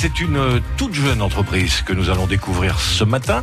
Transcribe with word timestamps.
c'est 0.00 0.20
une 0.20 0.62
toute 0.76 0.94
jeune 0.94 1.20
entreprise 1.20 1.82
que 1.82 1.92
nous 1.92 2.08
allons 2.08 2.28
découvrir 2.28 2.78
ce 2.78 3.02
matin. 3.02 3.42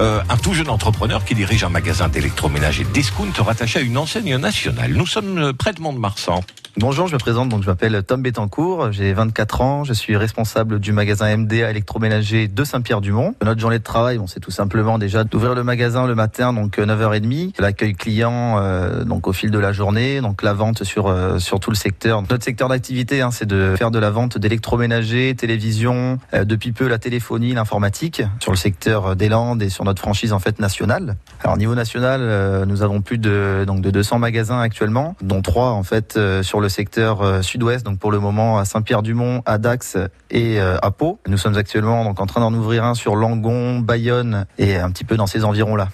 Euh, 0.00 0.20
un 0.28 0.36
tout 0.36 0.52
jeune 0.52 0.68
entrepreneur 0.68 1.24
qui 1.24 1.34
dirige 1.34 1.64
un 1.64 1.70
magasin 1.70 2.08
d'électroménager 2.08 2.84
discount 2.84 3.32
rattaché 3.38 3.78
à 3.78 3.82
une 3.82 3.96
enseigne 3.96 4.36
nationale. 4.36 4.92
Nous 4.92 5.06
sommes 5.06 5.54
près 5.54 5.72
de 5.72 5.80
Mont-de-Marsan. 5.80 6.42
Bonjour, 6.76 7.06
je 7.06 7.14
me 7.14 7.20
présente, 7.20 7.50
donc 7.50 7.62
je 7.62 7.68
m'appelle 7.68 8.02
Tom 8.02 8.20
Bettencourt, 8.20 8.90
j'ai 8.90 9.12
24 9.12 9.60
ans, 9.60 9.84
je 9.84 9.92
suis 9.92 10.16
responsable 10.16 10.80
du 10.80 10.90
magasin 10.90 11.36
MDA 11.36 11.70
électroménager 11.70 12.48
de 12.48 12.64
Saint-Pierre-du-Mont. 12.64 13.36
Notre 13.44 13.60
journée 13.60 13.78
de 13.78 13.84
travail, 13.84 14.18
bon, 14.18 14.26
c'est 14.26 14.40
tout 14.40 14.50
simplement 14.50 14.98
déjà 14.98 15.22
d'ouvrir 15.22 15.54
le 15.54 15.62
magasin 15.62 16.04
le 16.08 16.16
matin, 16.16 16.52
donc 16.52 16.78
9h30, 16.78 17.52
l'accueil 17.60 17.94
client 17.94 18.56
euh, 18.58 19.04
donc 19.04 19.28
au 19.28 19.32
fil 19.32 19.52
de 19.52 19.58
la 19.60 19.72
journée, 19.72 20.20
donc 20.20 20.42
la 20.42 20.52
vente 20.52 20.82
sur 20.82 21.06
euh, 21.06 21.38
sur 21.38 21.60
tout 21.60 21.70
le 21.70 21.76
secteur. 21.76 22.22
Notre 22.22 22.42
secteur 22.42 22.68
d'activité, 22.68 23.20
hein, 23.20 23.30
c'est 23.30 23.46
de 23.46 23.76
faire 23.78 23.92
de 23.92 24.00
la 24.00 24.10
vente 24.10 24.36
d'électroménager, 24.36 25.32
télévision, 25.36 26.18
euh, 26.34 26.44
depuis 26.44 26.72
peu 26.72 26.88
la 26.88 26.98
téléphonie, 26.98 27.54
l'informatique, 27.54 28.20
sur 28.40 28.50
le 28.50 28.58
secteur 28.58 29.14
des 29.14 29.28
Landes 29.28 29.62
et 29.62 29.68
sur 29.68 29.84
notre 29.84 30.02
franchise 30.02 30.32
en 30.32 30.40
fait 30.40 30.58
nationale. 30.58 31.14
Alors 31.44 31.54
au 31.54 31.58
niveau 31.58 31.76
national, 31.76 32.20
euh, 32.22 32.64
nous 32.64 32.82
avons 32.82 33.00
plus 33.00 33.18
de 33.18 33.64
donc 33.64 33.80
de 33.80 33.92
200 33.92 34.18
magasins 34.18 34.58
actuellement, 34.58 35.14
dont 35.22 35.40
trois 35.40 35.70
en 35.70 35.84
fait 35.84 36.16
euh, 36.16 36.42
sur 36.42 36.60
le 36.60 36.63
secteur 36.68 37.22
euh, 37.22 37.42
sud-ouest, 37.42 37.84
donc 37.84 37.98
pour 37.98 38.12
le 38.12 38.20
moment 38.20 38.58
à 38.58 38.64
Saint-Pierre-du-Mont, 38.64 39.42
à 39.46 39.58
Dax 39.58 39.96
et 40.30 40.60
euh, 40.60 40.76
à 40.82 40.90
Pau. 40.90 41.18
Nous 41.26 41.38
sommes 41.38 41.56
actuellement 41.56 42.04
donc 42.04 42.20
en 42.20 42.26
train 42.26 42.40
d'en 42.40 42.52
ouvrir 42.54 42.84
un 42.84 42.94
sur 42.94 43.16
Langon, 43.16 43.80
Bayonne 43.80 44.46
et 44.58 44.76
un 44.76 44.90
petit 44.90 45.04
peu 45.04 45.16
dans 45.16 45.26
ces 45.26 45.44
environs-là. 45.44 45.88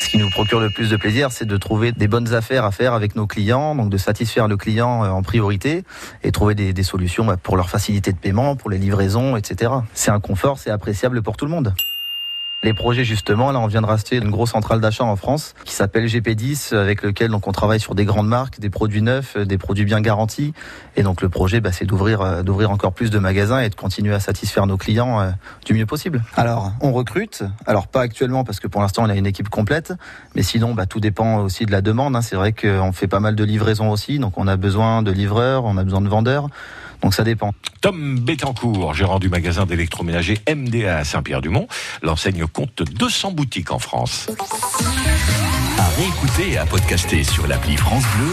Ce 0.00 0.08
qui 0.10 0.18
nous 0.18 0.30
procure 0.30 0.60
le 0.60 0.70
plus 0.70 0.90
de 0.90 0.96
plaisir, 0.96 1.32
c'est 1.32 1.46
de 1.46 1.56
trouver 1.56 1.92
des 1.92 2.08
bonnes 2.08 2.34
affaires 2.34 2.64
à 2.64 2.70
faire 2.70 2.92
avec 2.92 3.16
nos 3.16 3.26
clients, 3.26 3.74
donc 3.74 3.90
de 3.90 3.96
satisfaire 3.96 4.48
le 4.48 4.56
client 4.56 5.04
euh, 5.04 5.08
en 5.08 5.22
priorité 5.22 5.84
et 6.22 6.32
trouver 6.32 6.54
des, 6.54 6.72
des 6.72 6.82
solutions 6.82 7.24
bah, 7.24 7.36
pour 7.36 7.56
leur 7.56 7.70
facilité 7.70 8.12
de 8.12 8.18
paiement, 8.18 8.56
pour 8.56 8.70
les 8.70 8.78
livraisons, 8.78 9.36
etc. 9.36 9.72
C'est 9.94 10.10
un 10.10 10.20
confort, 10.20 10.58
c'est 10.58 10.70
appréciable 10.70 11.22
pour 11.22 11.36
tout 11.36 11.44
le 11.44 11.50
monde. 11.50 11.74
Les 12.64 12.72
projets 12.72 13.04
justement, 13.04 13.52
là 13.52 13.60
on 13.60 13.66
vient 13.66 13.82
de 13.82 13.86
racheter 13.86 14.16
une 14.16 14.30
grosse 14.30 14.52
centrale 14.52 14.80
d'achat 14.80 15.04
en 15.04 15.16
France 15.16 15.52
qui 15.66 15.74
s'appelle 15.74 16.06
GP10 16.06 16.74
avec 16.74 17.02
lequel 17.02 17.30
donc 17.30 17.46
on 17.46 17.52
travaille 17.52 17.78
sur 17.78 17.94
des 17.94 18.06
grandes 18.06 18.26
marques, 18.26 18.58
des 18.58 18.70
produits 18.70 19.02
neufs, 19.02 19.36
des 19.36 19.58
produits 19.58 19.84
bien 19.84 20.00
garantis 20.00 20.54
et 20.96 21.02
donc 21.02 21.20
le 21.20 21.28
projet 21.28 21.60
bah, 21.60 21.72
c'est 21.72 21.84
d'ouvrir 21.84 22.22
euh, 22.22 22.42
d'ouvrir 22.42 22.70
encore 22.70 22.94
plus 22.94 23.10
de 23.10 23.18
magasins 23.18 23.60
et 23.60 23.68
de 23.68 23.74
continuer 23.74 24.14
à 24.14 24.20
satisfaire 24.20 24.66
nos 24.66 24.78
clients 24.78 25.20
euh, 25.20 25.30
du 25.66 25.74
mieux 25.74 25.84
possible. 25.84 26.22
Alors 26.36 26.72
on 26.80 26.92
recrute, 26.92 27.44
alors 27.66 27.86
pas 27.86 28.00
actuellement 28.00 28.44
parce 28.44 28.60
que 28.60 28.66
pour 28.66 28.80
l'instant 28.80 29.02
on 29.04 29.10
a 29.10 29.14
une 29.14 29.26
équipe 29.26 29.50
complète, 29.50 29.92
mais 30.34 30.42
sinon 30.42 30.72
bah, 30.72 30.86
tout 30.86 31.00
dépend 31.00 31.40
aussi 31.40 31.66
de 31.66 31.70
la 31.70 31.82
demande. 31.82 32.16
hein. 32.16 32.22
C'est 32.22 32.36
vrai 32.36 32.54
qu'on 32.54 32.92
fait 32.92 33.08
pas 33.08 33.20
mal 33.20 33.34
de 33.34 33.44
livraisons 33.44 33.90
aussi, 33.90 34.18
donc 34.18 34.38
on 34.38 34.48
a 34.48 34.56
besoin 34.56 35.02
de 35.02 35.10
livreurs, 35.10 35.66
on 35.66 35.76
a 35.76 35.84
besoin 35.84 36.00
de 36.00 36.08
vendeurs, 36.08 36.48
donc 37.04 37.12
ça 37.14 37.22
dépend. 37.22 37.52
Tom 37.82 38.18
Bettencourt, 38.18 38.94
gérant 38.94 39.18
du 39.18 39.28
magasin 39.28 39.66
d'électroménager 39.66 40.38
MDA 40.48 40.96
à 40.96 41.04
Saint-Pierre-du-Mont. 41.04 41.68
L'enseigne 42.00 42.46
compte 42.46 42.82
200 42.82 43.32
boutiques 43.32 43.72
en 43.72 43.78
France. 43.78 44.30
À 45.78 45.88
réécouter 45.98 46.52
et 46.52 46.56
à 46.56 46.64
podcaster 46.64 47.22
sur 47.22 47.46
l'appli 47.46 47.76
France 47.76 48.04
Bleu 48.16 48.22